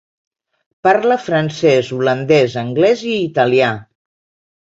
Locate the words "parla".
0.87-1.17